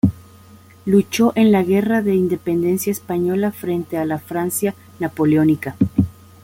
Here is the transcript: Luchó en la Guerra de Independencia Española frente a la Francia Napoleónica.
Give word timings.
Luchó 0.87 1.31
en 1.35 1.51
la 1.51 1.61
Guerra 1.61 2.01
de 2.01 2.15
Independencia 2.15 2.89
Española 2.89 3.51
frente 3.51 3.97
a 3.99 4.05
la 4.05 4.17
Francia 4.17 4.73
Napoleónica. 4.97 5.75